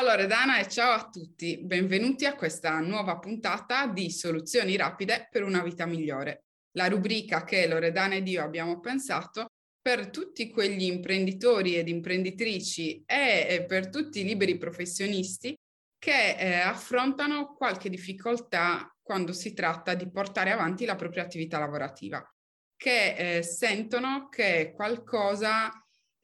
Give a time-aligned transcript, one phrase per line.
[0.00, 5.42] Ciao Loredana e ciao a tutti, benvenuti a questa nuova puntata di Soluzioni rapide per
[5.42, 6.44] una vita migliore,
[6.78, 13.66] la rubrica che Loredana ed io abbiamo pensato per tutti quegli imprenditori ed imprenditrici e
[13.68, 15.54] per tutti i liberi professionisti
[15.98, 22.26] che eh, affrontano qualche difficoltà quando si tratta di portare avanti la propria attività lavorativa,
[22.74, 25.70] che eh, sentono che qualcosa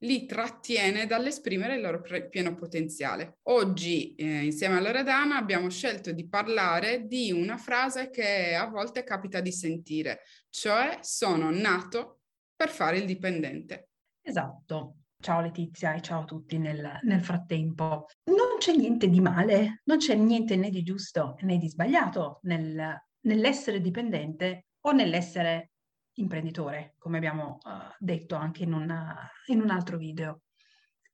[0.01, 3.39] li trattiene dall'esprimere il loro pre- pieno potenziale.
[3.45, 9.05] Oggi, eh, insieme a Loredana, abbiamo scelto di parlare di una frase che a volte
[9.05, 10.21] capita di sentire,
[10.51, 12.21] cioè sono nato
[12.55, 13.89] per fare il dipendente.
[14.21, 14.97] Esatto.
[15.19, 18.07] Ciao Letizia e ciao a tutti nel, nel, frattempo.
[18.25, 22.97] Non c'è niente di male, non c'è niente né di giusto né di sbagliato nel,
[23.21, 25.71] nell'essere dipendente o nell'essere
[26.17, 30.43] imprenditore, come abbiamo uh, detto anche in, una, in, un altro video.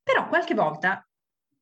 [0.01, 1.07] Però qualche volta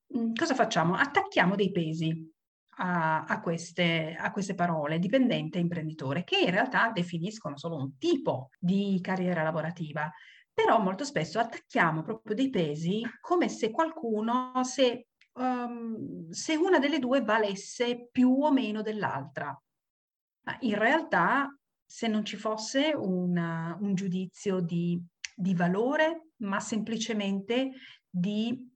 [0.07, 0.95] mh, mm, cosa facciamo?
[0.95, 2.29] Attacchiamo dei pesi
[2.77, 7.97] a, a, queste, a queste parole, dipendente e imprenditore, che in realtà definiscono solo un
[7.97, 10.11] tipo di carriera lavorativa.
[10.53, 16.99] Però molto spesso attacchiamo proprio dei pesi come se qualcuno, se, um, se una delle
[16.99, 19.57] due valesse più o meno dell'altra.
[20.43, 21.55] Ma in realtà
[21.91, 24.97] se non ci fosse una, un giudizio di,
[25.35, 27.71] di valore, ma semplicemente
[28.09, 28.70] di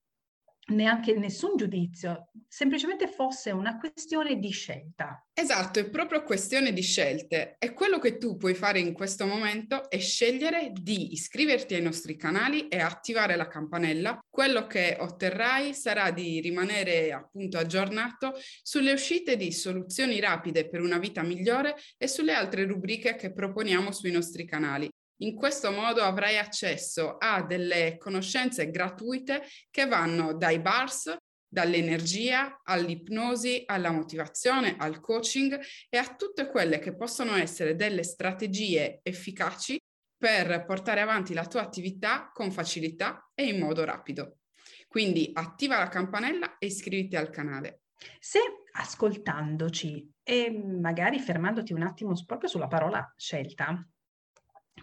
[0.67, 5.23] neanche nessun giudizio, semplicemente fosse una questione di scelta.
[5.33, 9.89] Esatto, è proprio questione di scelte e quello che tu puoi fare in questo momento
[9.89, 14.19] è scegliere di iscriverti ai nostri canali e attivare la campanella.
[14.30, 20.97] Quello che otterrai sarà di rimanere appunto aggiornato sulle uscite di soluzioni rapide per una
[20.97, 24.89] vita migliore e sulle altre rubriche che proponiamo sui nostri canali.
[25.19, 31.16] In questo modo avrai accesso a delle conoscenze gratuite che vanno dai bars,
[31.47, 35.57] dall'energia all'ipnosi, alla motivazione, al coaching
[35.90, 39.79] e a tutte quelle che possono essere delle strategie efficaci
[40.17, 44.40] per portare avanti la tua attività con facilità e in modo rapido.
[44.88, 47.84] Quindi attiva la campanella e iscriviti al canale.
[48.19, 48.40] Se
[48.73, 53.88] ascoltandoci e magari fermandoti un attimo proprio sulla parola scelta,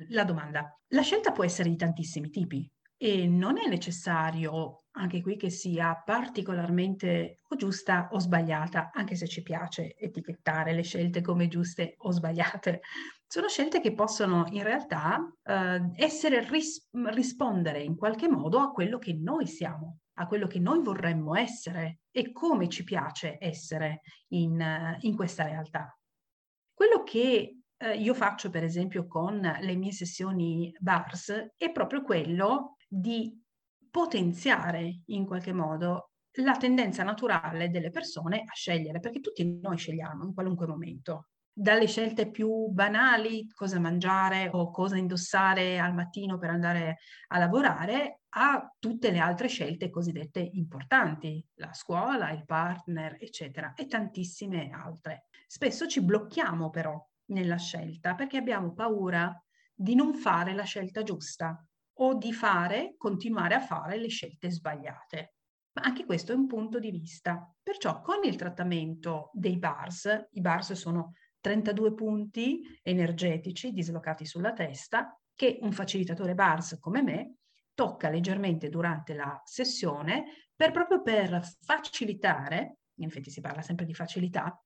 [0.10, 0.80] la domanda.
[0.88, 6.02] La scelta può essere di tantissimi tipi e non è necessario anche qui che sia
[6.04, 12.12] particolarmente o giusta o sbagliata, anche se ci piace etichettare le scelte come giuste o
[12.12, 12.82] sbagliate.
[13.28, 18.98] Sono scelte che possono in realtà eh, essere ris- rispondere in qualche modo a quello
[18.98, 24.98] che noi siamo, a quello che noi vorremmo essere e come ci piace essere in,
[25.02, 25.96] in questa realtà.
[26.74, 32.77] Quello che eh, io faccio per esempio con le mie sessioni BARS è proprio quello
[32.88, 33.44] di
[33.90, 36.12] potenziare in qualche modo
[36.42, 41.30] la tendenza naturale delle persone a scegliere, perché tutti noi scegliamo in qualunque momento.
[41.52, 46.98] Dalle scelte più banali, cosa mangiare o cosa indossare al mattino per andare
[47.30, 53.88] a lavorare, a tutte le altre scelte cosiddette importanti, la scuola, il partner, eccetera, e
[53.88, 55.26] tantissime altre.
[55.48, 59.36] Spesso ci blocchiamo però nella scelta perché abbiamo paura
[59.74, 65.34] di non fare la scelta giusta o di fare, continuare a fare le scelte sbagliate.
[65.74, 67.54] Ma anche questo è un punto di vista.
[67.62, 75.18] Perciò con il trattamento dei bars, i bars sono 32 punti energetici dislocati sulla testa
[75.34, 77.36] che un facilitatore bars come me
[77.74, 84.60] tocca leggermente durante la sessione per proprio per facilitare, infatti si parla sempre di facilità,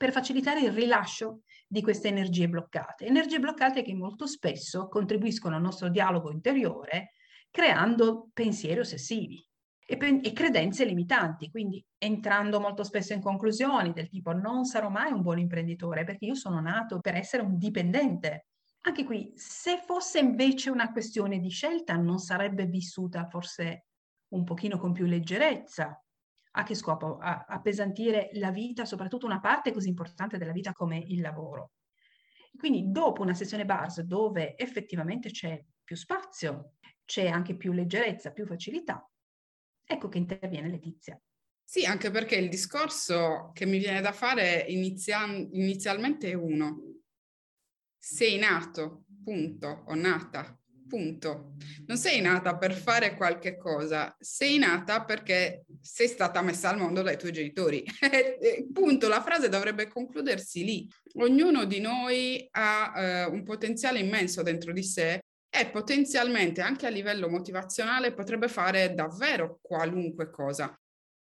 [0.00, 3.04] per facilitare il rilascio di queste energie bloccate.
[3.04, 7.10] Energie bloccate che molto spesso contribuiscono al nostro dialogo interiore
[7.50, 9.46] creando pensieri ossessivi
[9.84, 14.88] e, pen- e credenze limitanti, quindi entrando molto spesso in conclusioni del tipo non sarò
[14.88, 18.46] mai un buon imprenditore perché io sono nato per essere un dipendente.
[18.86, 23.84] Anche qui, se fosse invece una questione di scelta, non sarebbe vissuta forse
[24.28, 26.02] un pochino con più leggerezza,
[26.52, 27.18] a che scopo?
[27.18, 31.72] A appesantire la vita, soprattutto una parte così importante della vita come il lavoro.
[32.56, 36.74] Quindi dopo una sessione base dove effettivamente c'è più spazio,
[37.04, 39.08] c'è anche più leggerezza, più facilità,
[39.84, 41.20] ecco che interviene Letizia.
[41.64, 46.82] Sì, anche perché il discorso che mi viene da fare inizia- inizialmente è uno.
[47.98, 50.59] sei nato, punto, o nata,
[50.90, 51.52] punto.
[51.86, 57.02] Non sei nata per fare qualche cosa, sei nata perché sei stata messa al mondo
[57.02, 57.84] dai tuoi genitori.
[58.72, 60.88] punto, la frase dovrebbe concludersi lì.
[61.14, 66.90] Ognuno di noi ha eh, un potenziale immenso dentro di sé e potenzialmente anche a
[66.90, 70.76] livello motivazionale potrebbe fare davvero qualunque cosa.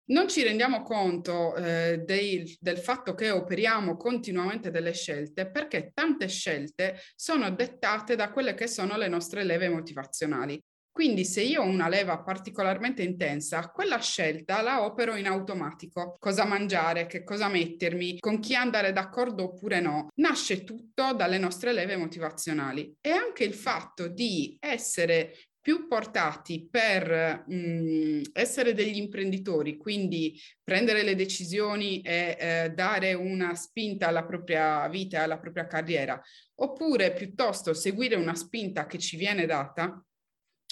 [0.06, 6.29] Non ci rendiamo conto eh, dei, del fatto che operiamo continuamente delle scelte perché tante
[6.29, 10.62] scelte sono dettate da quelle che sono le nostre leve motivazionali.
[10.95, 16.17] Quindi se io ho una leva particolarmente intensa, quella scelta la opero in automatico.
[16.21, 20.11] Cosa mangiare, che cosa mettermi, con chi andare d'accordo oppure no.
[20.21, 22.95] Nasce tutto dalle nostre leve motivazionali.
[23.01, 30.38] E anche il fatto di essere più portati per mh, mm, essere degli imprenditori, quindi
[30.62, 36.20] prendere le decisioni e eh, dare una spinta alla propria vita e alla propria carriera,
[36.56, 40.05] oppure piuttosto seguire una spinta che ci viene data,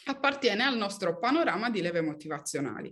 [0.08, 2.90] appartiene al nostro panorama di leve motivazionali.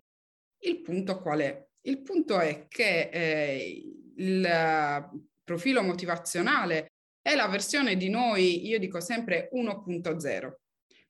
[0.62, 1.66] Il punto qual è?
[1.82, 5.10] Il punto è che eh, il
[5.44, 10.52] profilo motivazionale è la versione di noi, io dico sempre 1.0.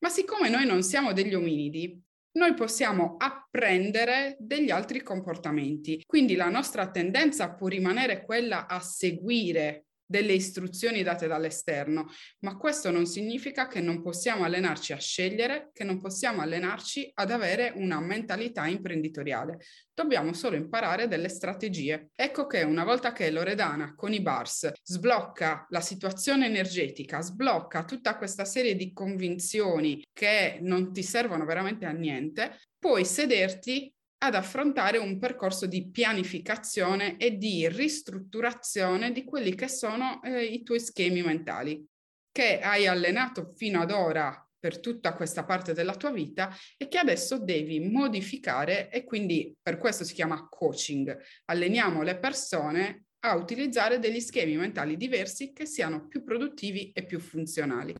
[0.00, 2.02] Ma siccome noi non siamo degli ominidi,
[2.32, 6.02] noi possiamo apprendere degli altri comportamenti.
[6.06, 12.08] Quindi la nostra tendenza può rimanere quella a seguire delle istruzioni date dall'esterno,
[12.40, 17.30] ma questo non significa che non possiamo allenarci a scegliere, che non possiamo allenarci ad
[17.30, 19.60] avere una mentalità imprenditoriale.
[19.94, 22.10] Dobbiamo solo imparare delle strategie.
[22.16, 28.16] Ecco che una volta che Loredana con i bars sblocca la situazione energetica, sblocca tutta
[28.16, 34.98] questa serie di convinzioni che non ti servono veramente a niente, puoi sederti ad affrontare
[34.98, 41.22] un percorso di pianificazione e di ristrutturazione di quelli che sono eh, i tuoi schemi
[41.22, 41.86] mentali
[42.32, 46.98] che hai allenato fino ad ora per tutta questa parte della tua vita e che
[46.98, 51.18] adesso devi modificare e quindi per questo si chiama coaching.
[51.46, 57.18] Alleniamo le persone a utilizzare degli schemi mentali diversi che siano più produttivi e più
[57.18, 57.94] funzionali.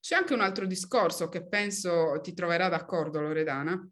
[0.00, 3.86] C'è anche un altro discorso che penso ti troverà d'accordo Loredana,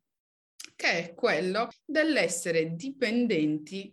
[0.78, 3.92] che è quello dell'essere dipendenti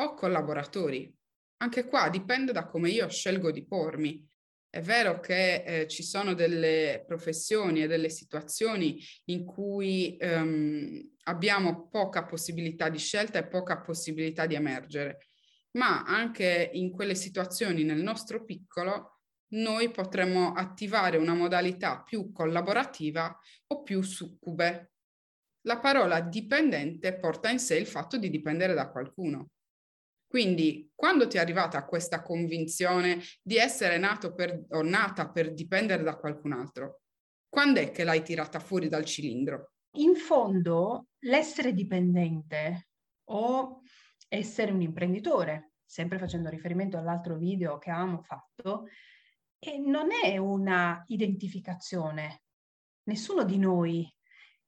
[0.00, 1.14] o collaboratori.
[1.58, 4.28] Anche qua dipende da come io scelgo di pormi.
[4.68, 11.86] È vero che eh, ci sono delle professioni e delle situazioni in cui ehm, abbiamo
[11.86, 15.28] poca possibilità di scelta e poca possibilità di emergere,
[15.76, 19.20] ma anche in quelle situazioni nel nostro piccolo
[19.50, 23.38] noi potremmo attivare una modalità più collaborativa
[23.68, 24.95] o più succube,
[25.66, 29.50] la parola dipendente porta in sé il fatto di dipendere da qualcuno.
[30.28, 36.02] Quindi, quando ti è arrivata questa convinzione di essere nato per, o nata per dipendere
[36.02, 37.02] da qualcun altro?
[37.48, 39.72] Quando è che l'hai tirata fuori dal cilindro?
[39.98, 42.88] In fondo, l'essere dipendente
[43.30, 43.82] o
[44.28, 48.86] essere un imprenditore, sempre facendo riferimento all'altro video che avevamo fatto,
[49.58, 52.42] e non è una identificazione.
[53.04, 54.12] Nessuno di noi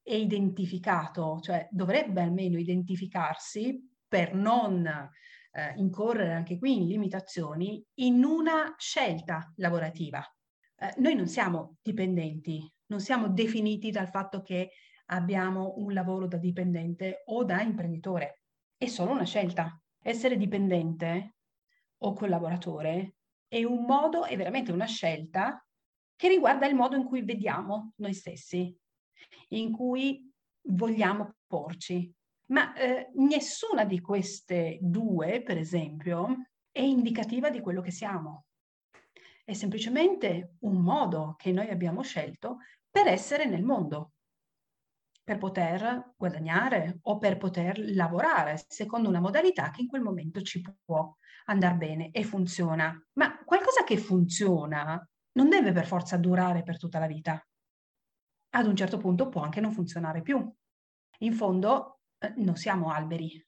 [0.09, 8.25] è identificato, cioè dovrebbe almeno identificarsi per non eh, incorrere anche qui in limitazioni in
[8.25, 10.25] una scelta lavorativa.
[10.77, 14.71] Eh, noi non siamo dipendenti, non siamo definiti dal fatto che
[15.11, 18.45] abbiamo un lavoro da dipendente o da imprenditore,
[18.79, 19.79] è solo una scelta.
[20.01, 21.35] Essere dipendente
[21.99, 25.63] o collaboratore è un modo, è veramente una scelta
[26.17, 28.75] che riguarda il modo in cui vediamo noi stessi,
[29.49, 30.31] in cui
[30.69, 32.13] vogliamo porci.
[32.47, 38.45] Ma eh, nessuna di queste due, per esempio, è indicativa di quello che siamo.
[39.45, 42.59] È semplicemente un modo che noi abbiamo scelto
[42.91, 44.13] per essere nel mondo,
[45.23, 50.63] per poter guadagnare o per poter lavorare secondo una modalità che in quel momento ci
[50.85, 51.15] può
[51.47, 52.99] andare bene e funziona.
[53.15, 57.43] Ma qualcosa che funziona non deve per forza durare per tutta la vita
[58.51, 60.51] ad un certo punto può anche non funzionare più.
[61.21, 63.45] In fondo eh, non siamo alberi.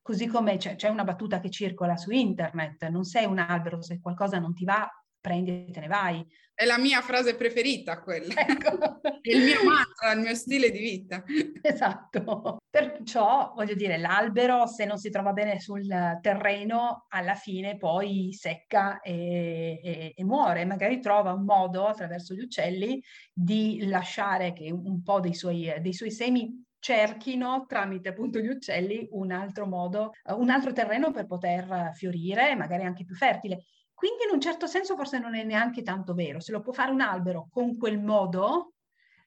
[0.00, 4.00] Così come c'è, c'è, una battuta che circola su internet, non sei un albero, se
[4.00, 4.88] qualcosa non ti va,
[5.20, 6.26] prendi e te ne vai.
[6.58, 8.34] È la mia frase preferita quella.
[8.34, 9.00] Ecco.
[9.22, 11.22] È il mio mantra, il mio stile di vita.
[11.62, 12.56] Esatto.
[12.68, 15.86] Perciò, voglio dire, l'albero se non si trova bene sul
[16.20, 20.64] terreno, alla fine poi secca e, e, e muore.
[20.64, 23.00] Magari trova un modo attraverso gli uccelli
[23.32, 29.06] di lasciare che un po' dei suoi, dei suoi semi cerchino tramite appunto gli uccelli
[29.12, 33.64] un altro modo, un altro terreno per poter fiorire, magari anche più fertile
[33.98, 36.38] quindi in un certo senso forse non è neanche tanto vero.
[36.38, 38.74] Se lo può fare un albero con quel modo,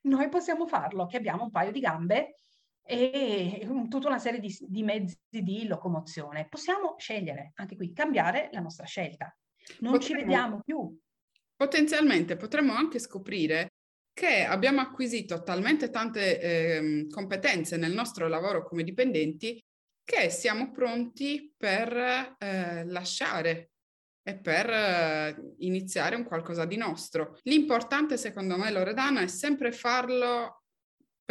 [0.04, 2.36] noi possiamo farlo, che abbiamo un paio di gambe
[2.82, 6.48] e tutta una serie di, di mezzi di locomozione.
[6.48, 9.38] Possiamo scegliere, anche qui, cambiare la nostra scelta.
[9.80, 10.98] Non potremmo, ci vediamo più.
[11.54, 13.74] Potenzialmente potremmo anche scoprire
[14.14, 19.62] che abbiamo acquisito talmente tante eh, competenze nel nostro lavoro come dipendenti
[20.02, 23.71] che siamo pronti per eh, lasciare
[24.24, 27.38] e per eh, iniziare un qualcosa di nostro.
[27.44, 30.62] L'importante secondo me, Loredana, è sempre farlo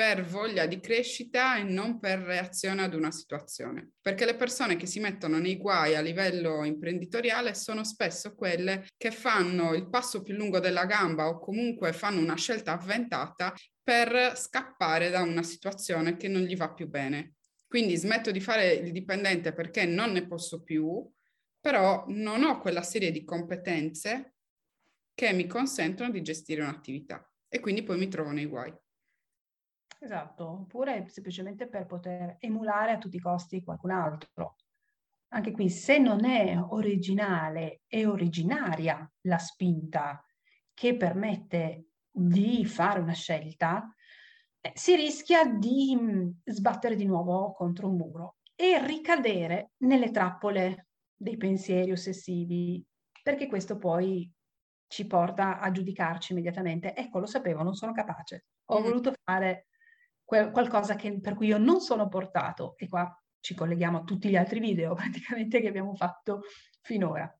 [0.01, 3.91] per voglia di crescita e non per reazione ad una situazione.
[4.01, 9.11] Perché le persone che si mettono nei guai a livello imprenditoriale sono spesso quelle che
[9.11, 15.11] fanno il passo più lungo della gamba o comunque fanno una scelta avventata per scappare
[15.11, 17.35] da una situazione che non gli va più bene.
[17.67, 21.07] Quindi smetto di fare il dipendente perché non ne posso più,
[21.61, 24.37] però non ho quella serie di competenze
[25.15, 28.75] che mi consentono di gestire un'attività e quindi poi mi trovo nei guai.
[30.03, 34.57] Esatto, oppure semplicemente per poter emulare a tutti i costi qualcun altro.
[35.33, 40.25] Anche qui, se non è originale e originaria la spinta
[40.73, 43.95] che permette di fare una scelta,
[44.61, 50.89] eh, si rischia di mh, sbattere di nuovo contro un muro e ricadere nelle trappole
[51.21, 52.83] dei pensieri ossessivi,
[53.23, 54.31] perché questo poi
[54.87, 56.97] ci porta a giudicarci immediatamente.
[56.97, 58.47] Ecco, lo sapevo, non sono capace.
[58.71, 58.83] Ho mm.
[58.83, 59.67] voluto fare
[60.25, 62.75] que- qualcosa che, per cui io non sono portato.
[62.79, 66.41] E qua ci colleghiamo a tutti gli altri video praticamente che abbiamo fatto
[66.81, 67.31] finora.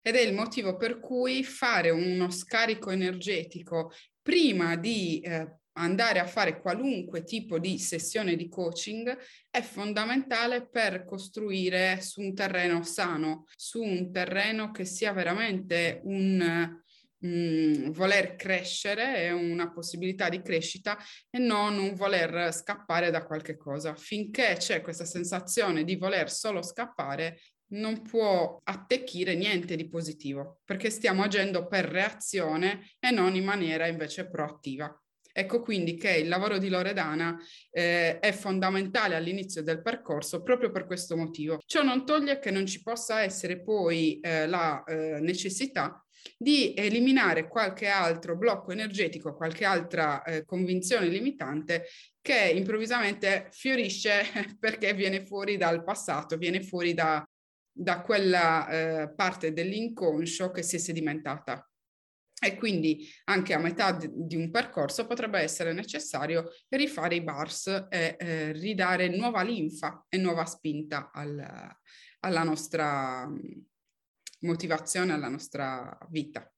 [0.00, 3.92] Ed è il motivo per cui fare uno scarico energetico
[4.22, 9.16] prima di eh, andare a fare qualunque tipo di sessione di coaching
[9.50, 16.82] è fondamentale per costruire su un terreno sano, su un terreno che sia veramente un
[17.26, 20.98] mm, voler crescere e una possibilità di crescita
[21.30, 23.94] e non un voler scappare da qualche cosa.
[23.94, 30.90] Finché c'è questa sensazione di voler solo scappare, non può attecchire niente di positivo, perché
[30.90, 34.90] stiamo agendo per reazione e non in maniera invece proattiva.
[35.32, 37.38] Ecco quindi che il lavoro di Loredana
[37.70, 41.60] eh, è fondamentale all'inizio del percorso proprio per questo motivo.
[41.64, 46.02] Ciò non toglie che non ci possa essere poi eh, la eh, necessità
[46.36, 51.86] di eliminare qualche altro blocco energetico, qualche altra eh, convinzione limitante
[52.20, 54.24] che improvvisamente fiorisce
[54.58, 57.24] perché viene fuori dal passato, viene fuori da,
[57.70, 61.67] da quella eh, parte dell'inconscio che si è sedimentata
[62.40, 68.16] e quindi anche a metà di un percorso potrebbe essere necessario rifare i bars e
[68.18, 71.76] eh, ridare nuova linfa e nuova spinta al,
[72.20, 73.38] alla nostra mm,
[74.40, 76.50] motivazione, alla nostra vita.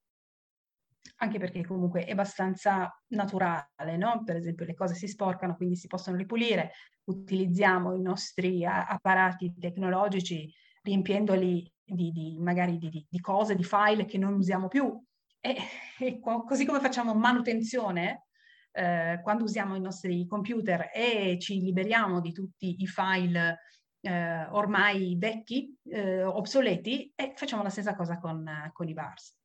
[1.23, 4.23] Anche perché comunque è abbastanza naturale, no?
[4.25, 6.73] Per esempio le cose si sporcano, quindi si possono ripulire,
[7.05, 14.17] utilizziamo i nostri apparati tecnologici riempiendoli di, di magari di, di cose, di file che
[14.17, 14.99] non usiamo più,
[15.41, 15.57] e,
[15.99, 18.27] e così come facciamo manutenzione,
[18.73, 23.59] eh, quando usiamo i nostri computer e ci liberiamo di tutti i file
[24.01, 29.40] eh, ormai vecchi, eh, obsoleti, e facciamo la stessa cosa con, con i bars.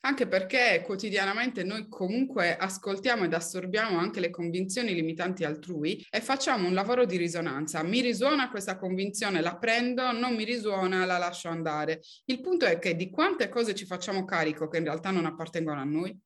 [0.00, 6.66] Anche perché quotidianamente noi comunque ascoltiamo ed assorbiamo anche le convinzioni limitanti altrui e facciamo
[6.66, 7.82] un lavoro di risonanza.
[7.82, 12.00] Mi risuona questa convinzione, la prendo, non mi risuona, la lascio andare.
[12.26, 15.80] Il punto è che di quante cose ci facciamo carico che in realtà non appartengono
[15.80, 16.18] a noi?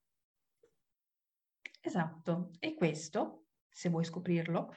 [1.81, 4.77] Esatto, e questo, se vuoi scoprirlo,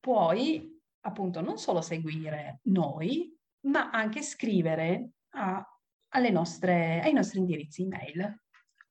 [0.00, 3.32] puoi appunto non solo seguire noi,
[3.66, 5.64] ma anche scrivere a
[6.30, 8.42] nostre, ai nostri indirizzi email